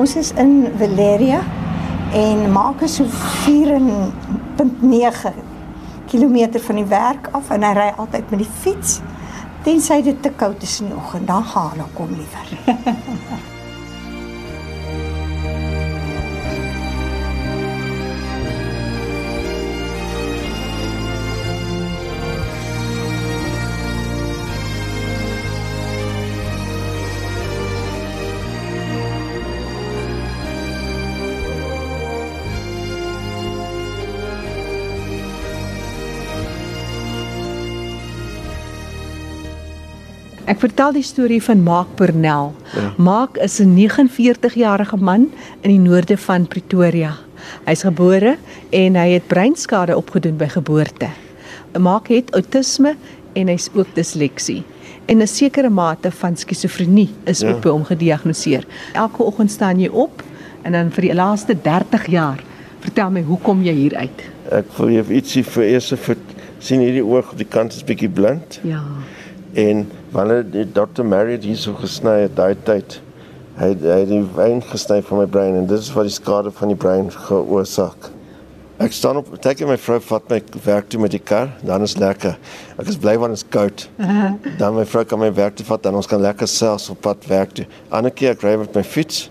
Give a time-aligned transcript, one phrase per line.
[0.00, 1.42] Ons is in Valeria
[2.16, 5.32] en maak so 4.9
[6.08, 9.04] km van die werk af en hy ry altyd met die fiets.
[9.66, 12.48] Tensy dit te koud is in die oggend, dan gaan hy kom liewer.
[40.50, 42.48] Ek vertel die storie van Mark Pernell.
[42.74, 42.88] Ja.
[42.98, 45.30] Mark is 'n 49-jarige man
[45.62, 47.12] in die noorde van Pretoria.
[47.64, 48.36] Hy's gebore
[48.70, 51.08] en hy het breinskade opgedoen by geboorte.
[51.78, 52.96] Mark het outisme
[53.32, 54.64] en hy's ook disleksie
[55.06, 57.50] en 'n sekere mate van skizofrenie is ja.
[57.50, 58.66] ook by hom gediagnoseer.
[58.92, 60.22] Elke oggend staan jy op
[60.62, 62.42] en dan vir die laaste 30 jaar
[62.80, 64.20] vertel my hoekom jy hier uit.
[64.50, 66.16] Ek voel jy ietsie vir eers vir
[66.58, 68.60] sien hierdie oog op die kant is bietjie blind.
[68.62, 68.82] Ja.
[69.52, 73.00] En wanneer die dokter Marriott hier so gesny het daai tyd,
[73.60, 76.52] hy hy het die wyn gesny van my brein en dit is wat die skade
[76.56, 78.10] van die brein veroorsaak.
[78.80, 81.98] Ek staan op, kyk my vrou vat my werk toe met die kar, dan is
[82.00, 82.38] lekker.
[82.80, 83.84] Ek is bly want dit is koud.
[84.60, 87.26] Dan my vrou kan my werk toe vat dan ons kan lekker selfs op pad
[87.28, 87.66] werk toe.
[87.92, 89.26] Ander keer ek ry met my fiets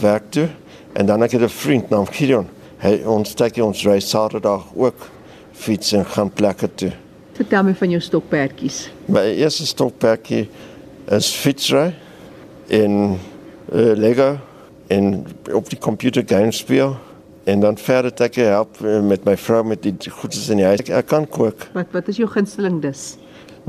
[0.00, 0.48] werk toe
[0.96, 2.48] en dan ek het 'n vriend naam Gideon.
[2.80, 5.10] Hy ons kyk ons ry Saterdag ook
[5.52, 6.92] fiets en gaan plekke toe.
[7.36, 8.86] Vertel my van jou stokperdjies.
[9.12, 10.46] My eerste stokperdjie
[11.12, 11.90] is fietsry
[12.72, 13.18] in
[13.72, 14.36] uh, Lego
[14.86, 16.96] en op die computer games speel
[17.44, 20.82] en dan verder ek help uh, met my vrou met die goedes in die huis.
[20.86, 21.68] Ek, ek kan kook.
[21.76, 23.14] Wat wat is jou gunsteling dis?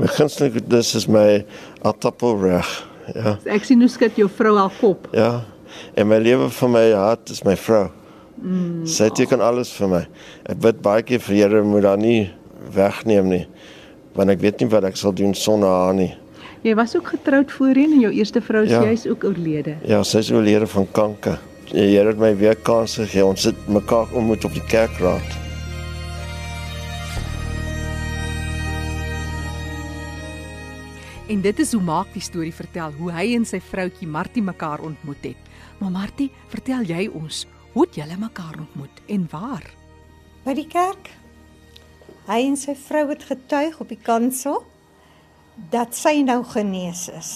[0.00, 1.44] My gunsteling dis is my
[1.86, 2.72] aardappelreg.
[3.14, 3.36] Ja.
[3.48, 5.08] Ek sien hoe skud jou vrou al kop.
[5.16, 5.44] Ja.
[5.98, 7.86] En my lewe vir my hart is my vrou.
[8.38, 9.48] Mm, Sy teken oh.
[9.50, 10.02] alles vir my.
[10.48, 12.30] Ek bid baie keer vir Here moet daar nie
[12.74, 13.46] wegneem nie
[14.18, 16.10] want ek weet nie wat ek sal doen sonder haar nie.
[16.66, 18.80] Jy was ook getroud voorheen en jou eerste vrou ja.
[18.82, 19.76] sy is ook oorlede.
[19.86, 21.38] Ja, sy is oorlede van kanker.
[21.68, 23.22] Die Here het my weer kans gegee.
[23.22, 25.36] Ons sit mekaar ontmoet op die kerkraad.
[31.28, 34.80] En dit is hoe maak die storie vertel hoe hy en sy vroutjie Martie mekaar
[34.82, 35.50] ontmoet het.
[35.78, 37.44] Maar Martie, vertel jy ons,
[37.76, 39.68] hoe het julle mekaar ontmoet en waar?
[40.48, 41.12] By die kerk.
[42.28, 44.58] Hy en sy vrou het getuig op die kansel
[45.72, 47.30] dat sy nou genees is.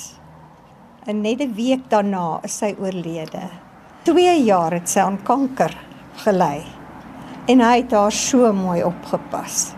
[1.09, 3.49] En net 'n week daarna is sy oorlede.
[4.05, 5.73] 2 jaar het sy aan kanker
[6.25, 6.63] gely.
[7.49, 9.73] En hy het haar so mooi opgepas.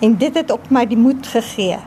[0.00, 1.78] En dit het op my die moed gegee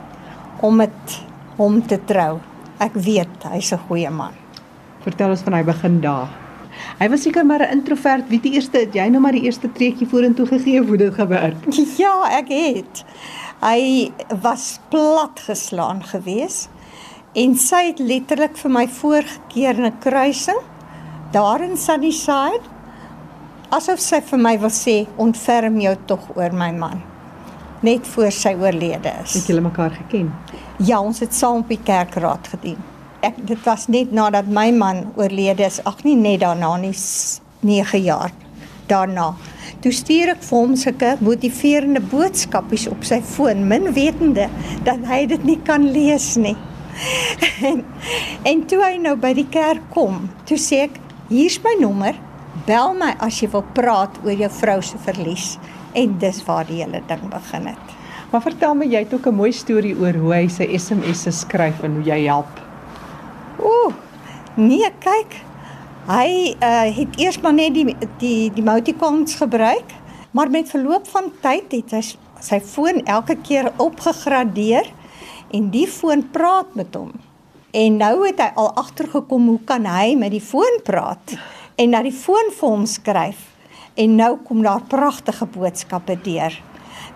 [0.60, 1.20] om met
[1.56, 2.40] hom te trou.
[2.78, 4.32] Ek weet hy's 'n goeie man.
[5.00, 6.41] Vertel ons van hy begin daar.
[6.98, 8.28] Hy was seker maar 'n introvert.
[8.28, 11.56] Wie die eerste het jy nou maar die eerste treetjie vorentoe gegee hoe dit gewerk?
[12.02, 13.04] Ja, ek het.
[13.60, 14.12] Hy
[14.42, 16.68] was plat geslaan gewees
[17.32, 20.60] en sy het letterlik vir my voorgekeer in 'n kruising
[21.32, 22.66] daar in Sunnyside
[23.70, 27.02] asof sy vir my wil sê ontferm jou tog oor my man
[27.80, 29.34] net voor sy oorlede is.
[29.34, 30.32] Het julle mekaar geken?
[30.78, 32.91] Ja, ons het saam op die kerkraad gedien
[33.22, 35.80] ek dit was net nadat my man oorlede is.
[35.84, 36.94] Ag nee, net daarna nie
[37.62, 38.32] 9 jaar
[38.92, 39.32] daarna.
[39.82, 44.48] Toe stuur ek vir hom sulke motiverende boodskapies op sy foon, min wetende
[44.86, 46.56] dat hy dit nie kan lees nie.
[47.70, 47.82] en,
[48.48, 51.00] en toe hy nou by die kerk kom, toe sê ek,
[51.32, 52.18] hier's my nommer.
[52.66, 55.56] Bel my as jy wil praat oor jou vrou se verlies.
[55.98, 57.96] En dis waar die hele ding begin het.
[58.32, 61.82] Maar vertel my, jy het ook 'n mooi storie oor hoe hy sy SMS'e skryf
[61.82, 62.61] en hoe jy help.
[63.62, 63.92] Ooh.
[64.54, 65.38] Nee, kyk.
[66.08, 66.28] Hy
[66.58, 67.86] uh, het eers maar net die
[68.18, 69.94] die die emoticons gebruik,
[70.34, 72.02] maar met verloop van tyd het hy
[72.42, 74.88] sy foon elke keer opgegradeer
[75.54, 77.12] en die foon praat met hom.
[77.72, 81.36] En nou het hy al agtergekom hoe kan hy met die foon praat
[81.80, 83.46] en na die foon vir hom skryf.
[83.94, 86.52] En nou kom daar pragtige boodskappe deur.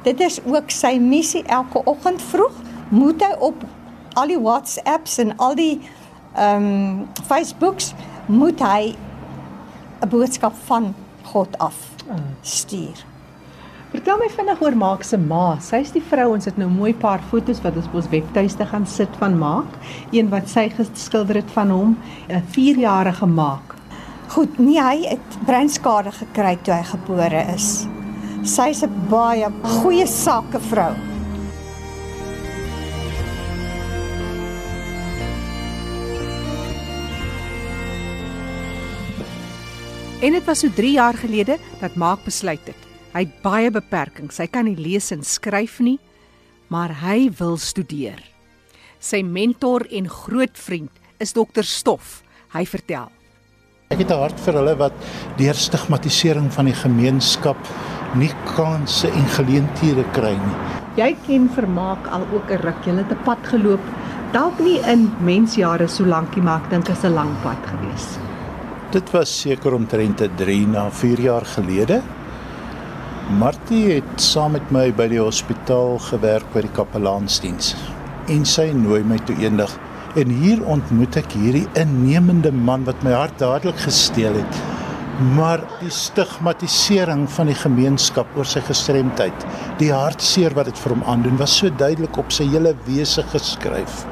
[0.05, 2.55] Dit is ook sy missie elke oggend vroeg
[2.95, 3.65] moet hy op
[4.17, 5.81] al die WhatsApps en al die
[6.37, 7.95] ehm um, Facebooks
[8.27, 8.95] moet hy
[10.01, 11.77] 'n boodskap van God af
[12.41, 13.05] stuur.
[13.91, 15.57] Vertel my vinnig oor Maak se ma.
[15.63, 18.87] Sy's die vrou ons het nou mooi paar foto's wat ons op ons webtuiste gaan
[18.87, 19.79] sit van Maak.
[20.13, 21.97] Een wat sy geskilder het van hom,
[22.29, 23.75] 'n 4-jarige Maak.
[24.29, 27.87] Goed, nee, hy het breinskade gekry toe hy gebore is.
[28.43, 30.95] Sy's 'n baie goeie sakevrou.
[40.21, 42.85] En dit was so 3 jaar gelede dat Maak besluit het.
[43.13, 44.39] Hy het baie beperkings.
[44.41, 45.99] Hy kan nie lees en skryf nie,
[46.73, 48.23] maar hy wil studeer.
[48.99, 50.91] Sy mentor en groot vriend
[51.21, 52.23] is dokter Stoff.
[52.57, 53.13] Hy vertel:
[53.93, 54.97] Ek het 'n hart vir hulle wat
[55.37, 57.61] deur stigmatisering van die gemeenskap
[58.15, 60.57] nie kansse en geleenthede kry nie.
[60.97, 62.85] Jy ken Vermaak al ook 'n ruk.
[62.87, 63.85] Jy het 'n pad geloop.
[64.33, 68.26] Dalk nie in mensjare so lankie, maar ek dink is 'n lang pad gewees.
[68.95, 71.97] Dit was seker omtrent 3 na 4 jaar gelede.
[73.39, 77.73] Martie het saam met my by die hospitaal gewerk by die kapelaansdiens
[78.31, 79.75] en sy nooi my toe eendag
[80.19, 84.63] en hier ontmoet ek hierdie innemende man wat my hart dadelik gesteel het.
[85.35, 89.47] Maar die stigmatisering van die gemeenskap oor sy gestremdheid,
[89.83, 94.05] die hartseer wat dit vir hom aandoen, was so duidelik op sy hele wese geskryf.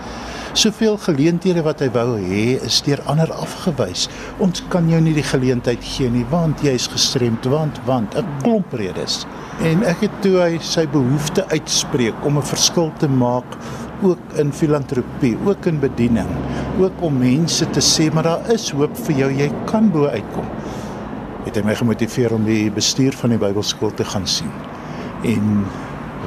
[0.54, 4.04] Soveel geleenthede wat hy wou hê, is deur ander afgewys.
[4.44, 8.22] Ons kan jou nie die geleentheid gee nie want jy is gestremd, want want 'n
[8.44, 9.26] klomp redes.
[9.66, 13.58] En ek het toe hy sy behoefte uitspreek om 'n verskil te maak
[14.02, 16.30] ook in filantropie, ook in bediening,
[16.78, 20.46] ook om mense te sê maar daar is hoop vir jou, jy kan bo uitkom.
[21.44, 24.52] Het hy my gemotiveer om die bestuur van die Bybelskool te gaan sien.
[25.24, 25.66] En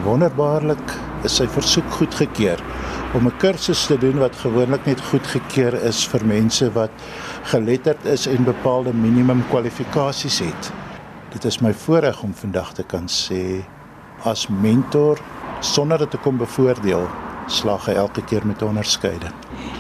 [0.04, 2.62] wonderbaarlik is sy versoek goedgekeur
[3.18, 6.92] om 'n kursus te doen wat gewoonlik net goedgekeur is vir mense wat
[7.52, 10.72] geletterd is en bepaalde minimum kwalifikasies het.
[11.34, 13.64] Dit is my voorreg om vandag te kan sê
[14.24, 15.20] as mentor
[15.60, 17.08] sonder dit te kom bevoordeel
[17.48, 19.34] slag hy elke keer met onderskeiding.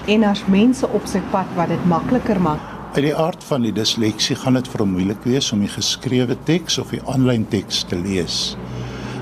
[0.07, 2.59] En as mense op sy pad wat dit makliker maak.
[2.94, 6.38] Uit die aard van die disleksie gaan dit vir hom moeilik wees om die geskrewe
[6.44, 8.57] teks of die aanlyn teks te lees.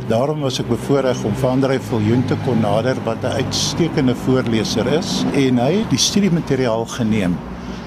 [0.06, 4.86] Daarom was ek bevoorreg om van Andrei Viljoen te kon nader wat 'n uitstekende voorleser
[4.88, 7.34] is en hy het die studiemateriaal geneem.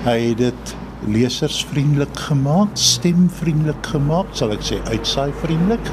[0.03, 0.75] Hy het dit
[1.07, 5.87] lesersvriendelik gemaak, stemvriendelik gemaak, sal ek sê uitsaai vriendelik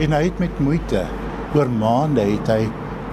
[0.00, 1.06] en hy het met moeite
[1.54, 2.66] oor maande het hy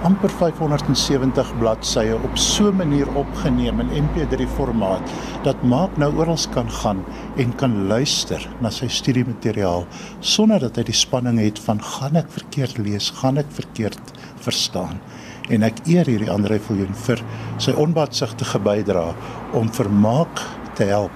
[0.04, 5.00] amper 570 bladsye op so 'n manier opgeneem in MP3 formaat
[5.42, 7.04] dat maak nou oral kan gaan
[7.36, 9.86] en kan luister na sy studiemateriaal
[10.20, 15.00] sonder dat hy die spanning het van gaan ek verkeerd lees, gaan ek verkeerd verstaan.
[15.48, 17.22] En ek eer hierdie Andre Viljoen vir
[17.58, 19.14] sy onbaatsigtige bydrae
[19.52, 20.42] om vermaak
[20.74, 21.12] te help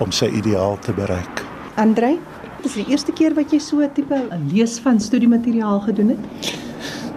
[0.00, 1.44] om sy ideaal te bereik.
[1.76, 2.18] Andre,
[2.62, 6.61] dis die eerste keer wat jy so 'n tipe lees van studiemateriaal gedoen het?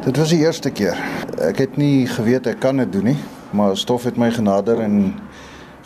[0.05, 0.99] Dit was die eerste keer.
[1.41, 3.17] Ek het nie geweet ek kan dit doen nie,
[3.57, 5.15] maar stof het my genader en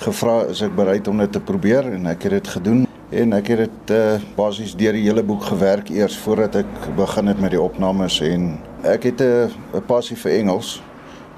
[0.04, 2.82] gevra is ek bereid om dit te probeer en ek het dit gedoen
[3.16, 7.32] en ek het dit uh, basies deur die hele boek gewerk eers voordat ek begin
[7.32, 8.52] het met die opnames en
[8.84, 10.82] ek het 'n uh, passie vir Engels.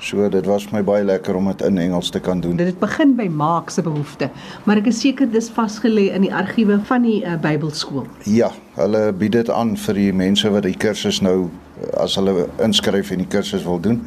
[0.02, 2.58] So dit was my baie lekker om dit in Engels te kan doen.
[2.58, 4.32] Dit begin by Maak se behoefte,
[4.66, 8.08] maar ek is seker dis vasgelê in die argiewe van die uh, Bybelskool.
[8.26, 11.52] Ja, hulle bied dit aan vir die mense wat die kursus nou
[11.98, 14.02] as hulle inskryf en die kursus wil doen,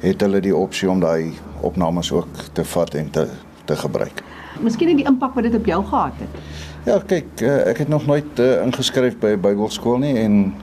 [0.00, 3.28] het hulle die opsie om daai opnames ook te vat en te
[3.70, 4.22] te gebruik.
[4.64, 6.40] Miskien net die impak wat dit op jou gehad het.
[6.88, 10.54] Ja, kyk, eh, ek het nog nooit uh, ingeskryf by 'n Bybelskool nie en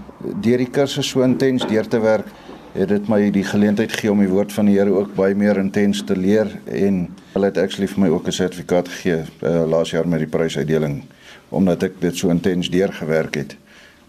[0.42, 2.28] deur die kursus so intens deur te werk,
[2.74, 5.58] het dit my die geleentheid gegee om die woord van die Here ook baie meer
[5.58, 9.92] intens te leer en hulle het actually vir my ook 'n sertifikaat gegee uh, laas
[9.92, 11.04] jaar met die prysuitdeling
[11.50, 13.58] omdat ek dit so intens deurgewerk het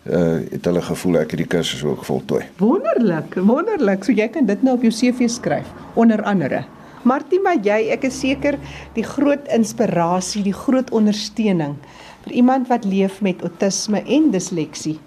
[0.09, 2.45] uh het hulle gevoel ek het die kursus ook voltooi.
[2.59, 4.05] Wonderlik, wonderlik.
[4.05, 6.65] So jy kan dit nou op jou CV skryf onder andere.
[7.03, 8.59] Martima, jy, ek is seker
[8.97, 11.77] die groot inspirasie, die groot ondersteuning
[12.25, 14.99] vir iemand wat leef met outisme en disleksie.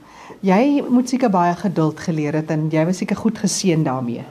[0.41, 4.23] Jy moet seker baie geduld geleer het en jy was seker goed geseën daarmee.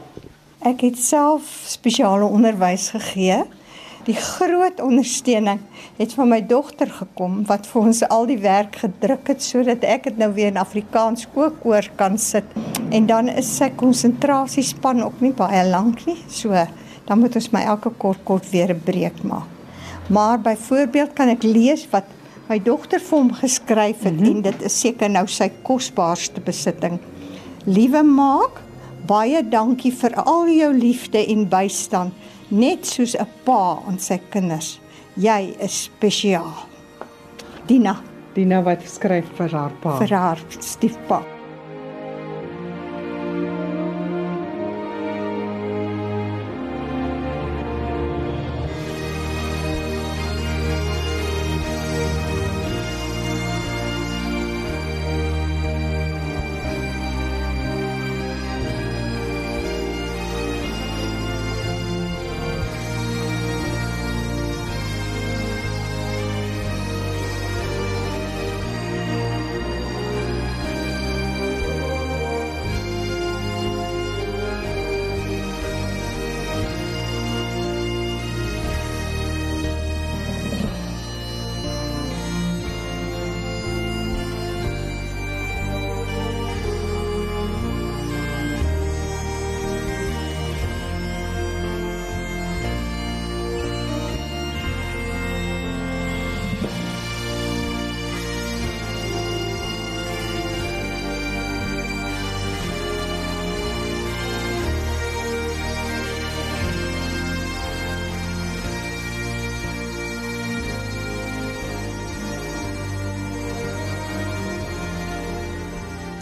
[0.66, 3.44] Ek het self spesiale onderwys gegee
[4.08, 5.58] Die groot ondersteuning
[5.98, 10.06] het van my dogter gekom wat vir ons al die werk gedruk het sodat ek
[10.08, 12.46] dit nou weer in Afrikaans ook oor kan sit.
[12.90, 16.16] En dan is sy konsentrasiespan ook nie baie lank nie.
[16.32, 16.56] So
[17.04, 19.48] dan moet ons my elke kort kort weer 'n breek maak.
[20.08, 22.04] Maar byvoorbeeld kan ek lees wat
[22.48, 24.36] my dogter vir hom geskryf het mm -hmm.
[24.36, 26.98] en dit is seker nou sy kosbaarste besitting.
[27.64, 28.62] Liewe maak,
[29.06, 32.12] baie dankie vir al jou liefde en bystand
[32.50, 34.80] net soos 'n pa aan sy kinders.
[35.16, 36.66] Jy is spesiaal.
[37.66, 37.96] Dina,
[38.34, 39.98] Dina wat skryf vir haar pa.
[39.98, 41.22] Vir haar stiefpa.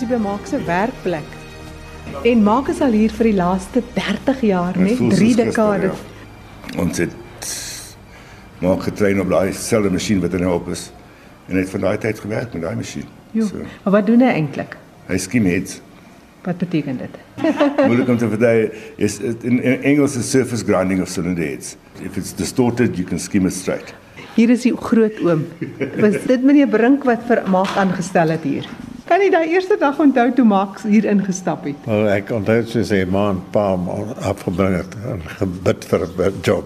[0.08, 1.36] Hier by Maak se werkplek.
[2.24, 5.98] En Maak is al hier vir die laaste 30 jaar, voel 3 soos gister, dekades.
[5.98, 6.78] ja.
[6.80, 7.16] Ons het
[8.62, 10.88] maak getrein op daai selfde masjien wat hy nou op is.
[11.48, 13.04] En hy het van daai tyd gewerk met daai masjien.
[13.36, 13.46] Jo.
[13.84, 14.76] Maar wat doen hy eintlik?
[15.08, 15.78] hy skiem heads.
[16.44, 17.14] Wat beteken dit?
[17.86, 18.74] Moeilik om te verduidelik.
[18.96, 21.76] Is in, in Engels is surface grinding of cylinder heads.
[22.04, 23.94] If it's distorted, you can skim it straight.
[24.36, 25.46] Hier is die groot oom.
[26.00, 28.68] Was dit meneer Brink wat vir Maak aangestel het hier?
[29.18, 31.78] Kan jy daai eerste dag onthou toe Maak hier ingestap het?
[31.90, 33.88] Wel, ek onthou soos 'n man pa hom
[34.22, 36.64] afgebring het en gebid vir 'n job.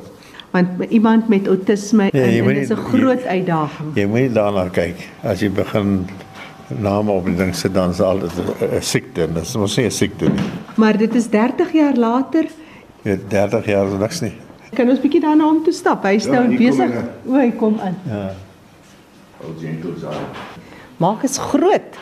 [0.53, 3.95] Want iemand met autisme Ja, jy en, en nie- dis 'n groot uitdaging.
[3.97, 6.07] Jy moet nie daarna kyk as jy begin
[6.69, 9.33] name op die ding sit dan is al 'n siekte.
[9.33, 10.45] Dit is mos nie 'n siekte nie.
[10.77, 12.43] Maar dit is 30 jaar later.
[13.03, 14.33] Jy weet 30 jaar is niks nie.
[14.75, 16.03] Kan ons bietjie daarna om toe stap?
[16.03, 16.91] Hy's Ja, nou besig.
[16.93, 17.31] hy.
[17.31, 17.97] O, hy kom in.
[19.41, 20.27] Old gentle side.
[20.99, 21.97] Maak is groot.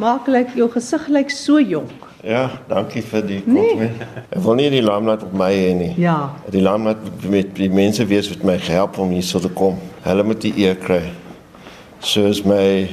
[0.00, 1.90] Maak lyk jou gesig lyk so jonk.
[2.24, 3.68] Ja, dankie vir die Nee.
[3.68, 4.02] compliment.
[4.32, 5.94] Ek wil nie die limelight op my hê nie.
[6.00, 6.30] Ja.
[6.52, 9.76] Die limelight moet met die mense wees wat my gehelp om hier so te kom.
[10.04, 11.02] Hulle moet die eer kry.
[12.00, 12.88] So is my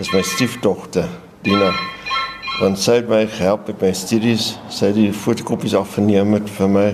[0.00, 1.08] is my stiefdogter
[1.44, 1.72] Dina.
[2.60, 4.58] Want sy het my gehelp met my studies.
[4.68, 6.88] Sy het die fotokopies afgeneem het vir my.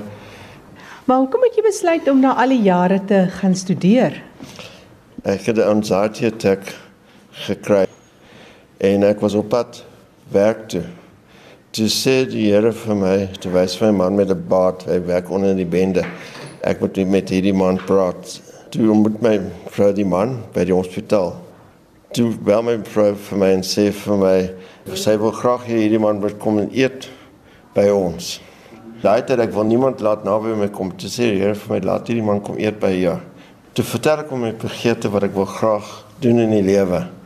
[1.07, 4.23] Maar hoekom het jy besluit om na al die jare te gaan studeer?
[5.25, 6.75] Ek het 'n anxiety attack
[7.47, 7.87] gekry
[8.81, 9.83] en ek was op pad
[10.33, 10.87] werk toe.
[11.71, 15.31] Toe sê die Here vir my, toe wys my man met 'n baard, hy werk
[15.31, 16.05] onder die bende.
[16.65, 18.41] Ek moet met hierdie man praat.
[18.71, 21.37] Toe ontmoet my vrou die man by die hospitaal.
[22.13, 24.51] Toe bel my vrou vir my en sê vir my,
[24.95, 27.09] sy wil graag hê hierdie man moet kom en eet
[27.75, 28.41] by ons.
[29.03, 30.91] Tyd ek wil niemand laat naby my kom.
[30.91, 33.19] Toe sê die Here vir my, laat hierdie man kom eet by jou.
[33.75, 35.87] Toe vertel ek hom my begeerte wat ek wil graag
[36.21, 37.20] doen in die lewe.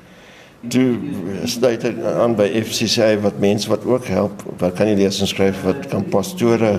[0.69, 0.97] Toe
[1.45, 5.29] sluit ek aan by FCCA wat mense wat ook help, wat kan nie lees en
[5.31, 6.79] skryf wat kan pastore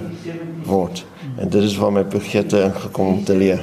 [0.65, 1.03] word.
[1.37, 3.61] En dit is waar my begeerte ingekom om te leer.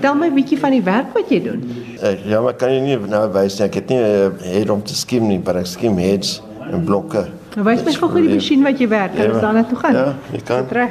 [0.00, 1.62] Tel my 'n bietjie van die werk wat jy doen.
[2.00, 3.66] Ek, ja, maar kan jy nie nou wys nie.
[3.66, 6.42] Ek het nie 'n head om te skiem nie, maar ek skim heads
[6.72, 7.28] en blokke.
[7.56, 9.16] Nou wys my gou-gou die masjien wat jy werk.
[9.16, 9.94] Kan ons daarna toe gaan?
[9.94, 10.66] Ja, jy kan.
[10.70, 10.90] Reg.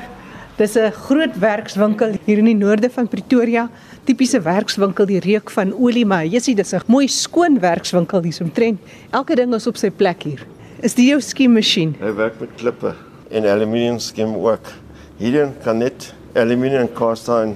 [0.56, 3.70] Dis 'n groot werkswinkel hier in die noorde van Pretoria.
[4.06, 8.38] Tipiese werkswinkel, die reuk van olie, maar jy sien dis 'n mooi skoon werkswinkel hier
[8.42, 8.80] omtrent.
[9.10, 10.46] Elke ding is op sy plek hier.
[10.82, 11.96] Is die jou skiemmasjien?
[12.00, 12.94] Hy werk met klippe
[13.32, 14.72] en aluminium skim ook.
[15.18, 17.56] Hierin kan net aluminium cast iron.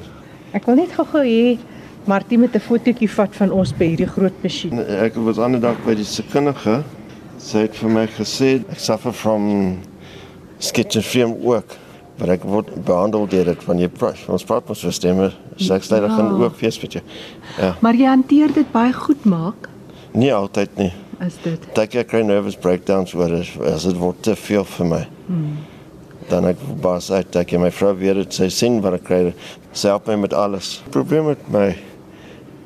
[0.53, 1.57] Ek wil net gou-gou hê
[2.05, 4.79] Martie met 'n fotootjie vat van ons by hierdie groot masjien.
[4.79, 6.83] Ek was ander dag by die sekundige.
[7.37, 9.77] Sy het vir my gesê ek suffer from
[10.57, 11.86] schizophrenia ook.
[12.17, 14.21] Maar ek word behandel deur dit van jy praat.
[14.33, 15.29] Ons praat so stemme.
[15.57, 17.03] Sê dat gaan oop fees met jou.
[17.59, 19.69] Ja, Maar jy hanteer dit baie goed maak.
[20.17, 20.93] nie altyd nie.
[21.21, 21.61] Is dit?
[21.75, 25.03] Dink ek kry nervous breakdowns oor as, as dit word te veel vir my.
[25.27, 25.57] Hmm.
[26.29, 29.21] Dan ek bas uit dat ek my vrou weer dit sy sien wat ek kry.
[29.73, 30.81] Sy help my met alles.
[30.93, 31.69] Probleem met my.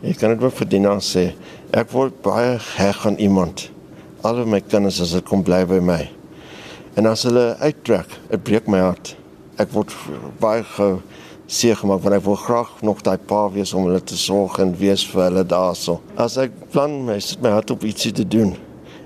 [0.08, 1.31] Ek kan dit ook vir Dina sê.
[1.75, 3.70] Ek word baie heg aan iemand.
[4.24, 6.01] Al my kinders as dit kom bly by my.
[7.00, 9.15] En as hulle uittrek, dit breek my hart.
[9.61, 9.91] Ek word
[10.41, 10.95] baie gou
[11.51, 14.71] seer gemaak want ek wil graag nog daai pa wees om hulle te sorg en
[14.79, 15.99] wees vir hulle daarso.
[16.17, 18.55] As ek plan my sit my hart op ietsie te doen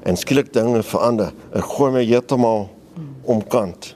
[0.07, 2.69] en skielik dinge verander, ek gooi my heeltemal
[3.27, 3.95] omkant.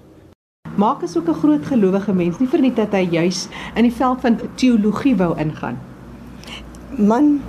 [0.76, 4.22] Maak is ook 'n groot gelowige mens, nie verniet dat hy juis in die veld
[4.22, 5.80] van teologie wou ingaan.
[6.98, 7.42] Man,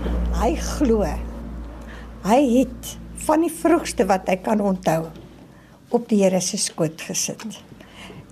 [0.42, 1.02] hy glo.
[2.22, 5.06] Hy het van die vroegste wat hy kan onthou
[5.88, 7.69] op die Here se skoot gesit.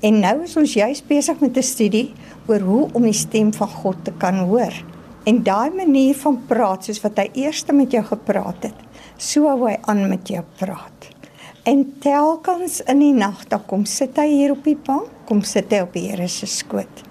[0.01, 2.13] En nou is ons juis besig met 'n studie
[2.47, 4.73] oor hoe om die stem van God te kan hoor.
[5.25, 8.79] En daai manier van praat soos wat hy eers met jou gepraat het,
[9.17, 11.09] so hou hy aan met jou praat.
[11.63, 15.71] En telkens in die nag dan kom sit hy hier op die bank, kom sit
[15.71, 17.03] hy op die Here se skoot.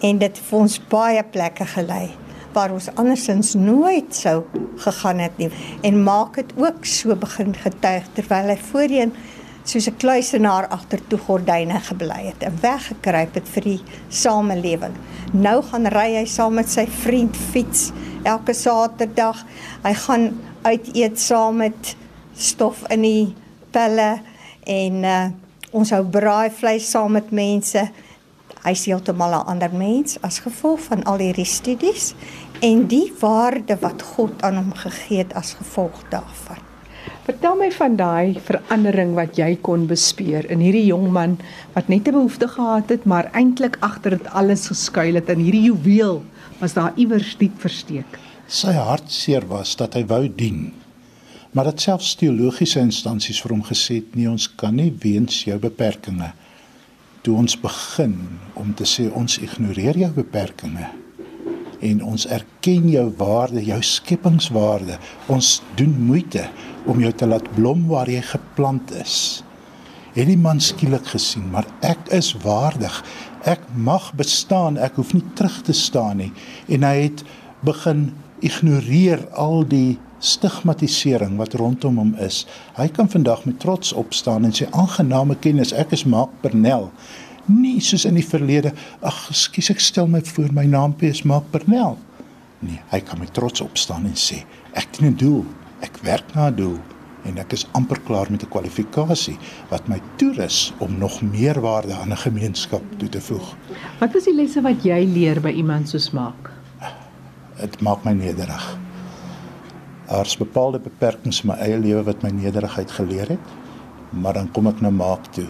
[0.00, 2.10] En dit het ons baie plekke gelei
[2.54, 4.44] waar ons andersins nooit sou
[4.76, 5.50] gegaan het nie.
[5.82, 9.12] En maak dit ook so begin getuig terwyl hy voorheen
[9.64, 14.94] soos 'n kluisenaar agtertoe gordyne gebly het en weggekruip het vir die samelewing.
[15.32, 17.90] Nou gaan ry hy saam met sy vriend fiets
[18.22, 19.44] elke Saterdag.
[19.82, 21.96] Hy gaan uit eet saam met
[22.36, 23.34] stof in die
[23.70, 24.20] pelle
[24.66, 25.28] en uh,
[25.70, 27.88] ons hou braaivleis saam met mense.
[28.64, 32.14] Hy's heeltemal 'n ander mens as gevolg van al hierdie studies
[32.60, 36.73] en die waarde wat God aan hom gegee het as gevolg daarvan.
[37.24, 41.38] Vertel my van daai verandering wat jy kon bespeer in hierdie jong man
[41.72, 45.72] wat net 'n behoefte gehad het, maar eintlik agter dit alles geskuil het en hierdie
[45.72, 46.22] juweel
[46.60, 48.18] was daar iewers diep versteek.
[48.46, 50.72] Sy hartseer was dat hy wou dien.
[51.52, 55.58] Maar dat selfs teologiese instansies vir hom gesê het nee, ons kan nie weens jou
[55.58, 56.32] beperkings
[57.22, 58.18] toe ons begin
[58.54, 60.92] om te sê ons ignoreer jou beperkings
[61.80, 64.98] en ons erken jou waarde, jou skepingswaarde.
[65.28, 66.46] Ons doen moeite
[66.84, 69.42] om jou te laat blom waar jy geplant is.
[70.14, 73.00] Het die man skielik gesien, maar ek is waardig.
[73.44, 76.30] Ek mag bestaan, ek hoef nie terug te staan nie.
[76.70, 77.24] En hy het
[77.66, 78.12] begin
[78.44, 82.44] ignoreer al die stigmatisering wat rondom hom is.
[82.78, 86.90] Hy kan vandag met trots opstaan en sê aangename kennis, ek is Mark Bernel.
[87.50, 88.72] Nie soos in die verlede,
[89.04, 91.98] ag, skus ek stel my voor my naampie is Mark Bernel.
[92.64, 95.44] Nee, hy kan met trots opstaan en sê ek dien 'n doel.
[95.84, 96.78] Ek werk na 'n doel
[97.28, 99.36] en ek is amper klaar met 'n kwalifikasie
[99.72, 103.56] wat my toerus om nog meer waarde aan 'n gemeenskap toe te voeg.
[104.00, 106.50] Wat was die lesse wat jy leer by iemand soos Mark?
[107.60, 108.78] Dit maak my nederig.
[110.06, 113.46] Daar's bepaalde beperkings in my eie lewe wat my nederigheid geleer het,
[114.10, 115.48] maar dan kom ek na Mark toe.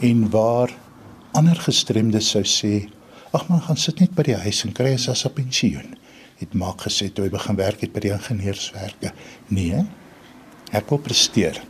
[0.00, 0.70] En waar
[1.32, 2.88] ander gestremdes sou sê,
[3.32, 5.96] "Ag man, gaan sit net by die huis en kry as 'n pensioen."
[6.44, 9.14] Het Mark gesê toe hy begin werk het by die ingenieurswerke.
[9.48, 9.86] Nee,
[10.74, 11.60] Ek wil presteer.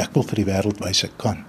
[0.00, 1.42] Ek wil vir die wêreld wys ek kan.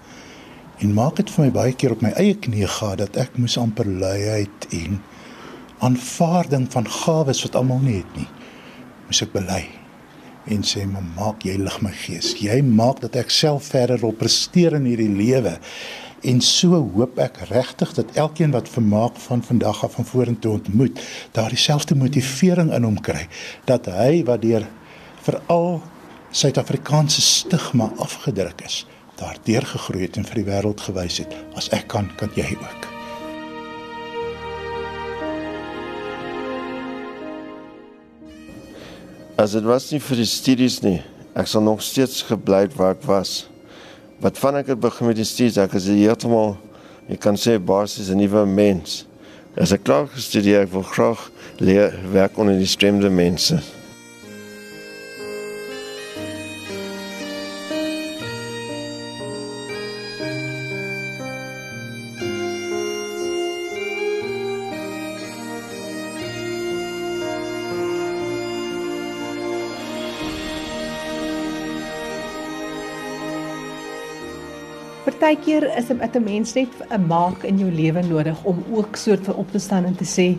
[0.84, 3.58] En maak dit vir my baie keer op my eie knie gehad dat ek moes
[3.60, 5.00] amper luiheid en
[5.84, 8.28] aanvaarding van gawes wat almal nie het nie.
[9.08, 9.64] Moes ek bely
[10.50, 12.32] en sê maar maak jy lig my gees.
[12.42, 15.60] Jy maak dat ek self verder wil presteer in hierdie lewe.
[16.22, 21.00] En so hoop ek regtig dat elkeen wat vermaak van vandag af van vorentoe ontmoet,
[21.32, 23.28] daardie selfde motivering in hom kry
[23.66, 24.68] dat hy wat deur
[25.24, 25.80] veral
[26.32, 28.84] Suid-Afrikaanse stigma afgedruk is,
[29.18, 32.86] daardeur gegroei het en vir die wêreld gewys het, as ek kan, kan jy ook.
[39.40, 41.00] As dit was nie vir die studies nie,
[41.34, 43.49] ek sal nog steeds gebly waar ek was.
[44.20, 46.58] Wat van ek het begin met die studies, ek is heeltemal
[47.08, 49.06] jy kan sê basies 'n nuwe mens.
[49.58, 53.62] As ek klaar gestudeer, ek wil graag leer werk onder die stremde mense.
[75.04, 79.26] Partykeer is dit 'n mens net 'n maak in jou lewe nodig om ook soort
[79.26, 80.38] van op te staan en te sê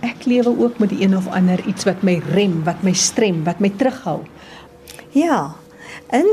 [0.00, 3.44] ek lewe ook met die een of ander iets wat my rem, wat my strem,
[3.44, 4.20] wat my terughou.
[5.10, 5.54] Ja.
[6.10, 6.26] In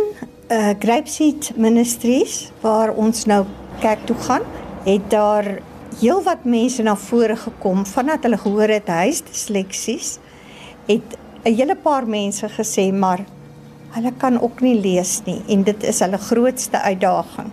[0.51, 3.45] uh Grapeseed Ministries waar ons nou
[3.79, 4.41] kerk toe gaan,
[4.83, 5.61] het daar
[5.99, 10.17] heelwat mense na vore gekom vandat hulle gehoor het hy is disleksies.
[10.87, 13.25] Het 'n hele paar mense gesê maar
[13.91, 17.51] hulle kan ook nie lees nie en dit is hulle grootste uitdaging.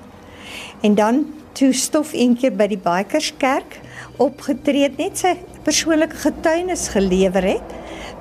[0.81, 3.81] En dan toe stof een keer by die Bikerskerk
[4.23, 5.35] opgetree net sy
[5.67, 7.77] persoonlike getuienis gelewer het.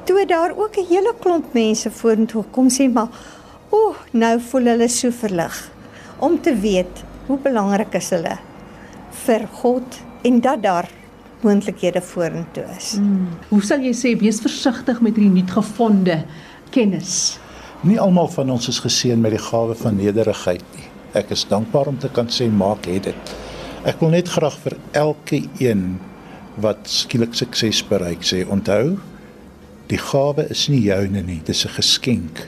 [0.10, 3.10] Toe daar ook 'n hele klomp mense vorentoe kom sê maar
[3.70, 5.72] o, nou voel hulle so verlig
[6.20, 8.38] om te weet hoe belangrik is hulle
[9.26, 10.90] vir God en dat daar
[11.42, 12.92] moontlikhede vorentoe is.
[12.98, 13.28] Hmm.
[13.50, 16.24] Hoe sal jy sê wees versigtig met hierdie nuutgevonde
[16.70, 17.40] kennis?
[17.82, 20.97] Nie almal van ons is geseën met die gawe van nederigheid nie.
[21.16, 23.36] Ek is dankbaar om te kan sê maak het dit.
[23.88, 26.00] Ek wil net graag vir elke een
[26.60, 28.98] wat skielik sukses bereik sê onthou
[29.88, 32.48] die gawe is nie joune nie, dis 'n geskenk.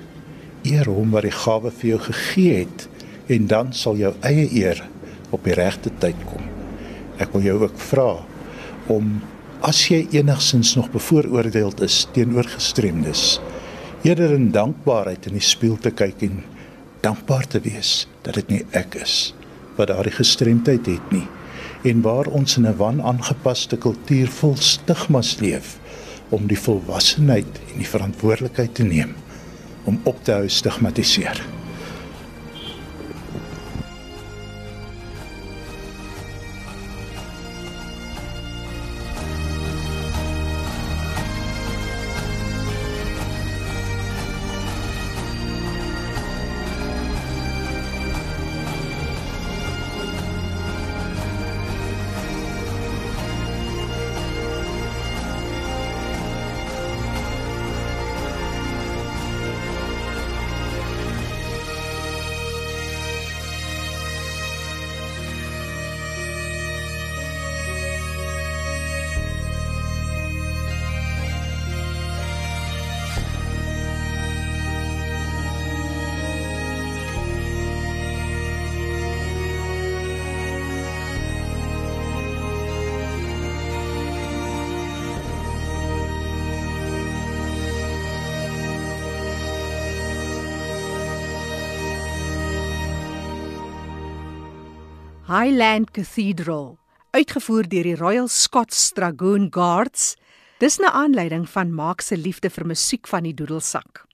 [0.63, 2.87] Eer hom wat die gawe vir jou gegee het
[3.29, 4.83] en dan sal jou eie eer
[5.31, 6.43] op die regte tyd kom.
[7.19, 8.25] Ek wil jou ook vra
[8.87, 9.21] om
[9.61, 13.39] as jy enigsins nog bevooroordeeld is teenoor gestremdes,
[14.03, 16.43] eerder in dankbaarheid in die spieël te kyk en
[17.01, 19.33] dankbaar te wees dat dit nie ek is
[19.77, 21.27] wat daardie gestremdheid het nie
[21.87, 25.77] en waar ons in 'n wanaangepaste kultuur vol stigmas leef
[26.29, 29.15] om die volwassenheid en die verantwoordelikheid te neem
[29.83, 31.41] om op te hou stigmatiseer.
[95.29, 96.79] Highland Cathedral,
[97.13, 100.15] uitgevoer deur die Royal Scots Dragoon Guards.
[100.57, 104.07] Dis 'n aanleiding van Maak se liefde vir musiek van die doedelsak.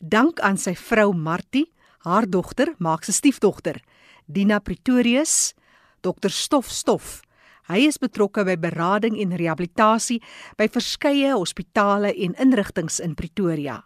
[0.00, 3.80] Dank aan sy vrou Martie, haar dogter, Maak se stiefdogter,
[4.26, 5.54] Dina Pretorius,
[6.00, 7.22] Dr Stof Stof.
[7.68, 10.22] Hy is betrokke by berading en rehabilitasie
[10.56, 13.84] by verskeie hospitale en inrigtinge in Pretoria.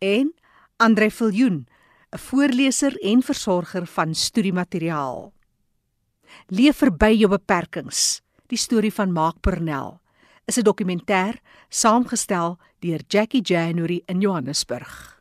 [0.00, 0.34] En
[0.76, 1.66] Andre Viljoen,
[2.12, 5.32] 'n voorleser en versorger van studiemateriaal.
[6.48, 8.20] Leef verby jou beperkings.
[8.46, 9.98] Die storie van Mark Pernell
[10.46, 11.38] is 'n dokumentêr
[11.68, 15.19] saamgestel deur Jackie January in Johannesburg.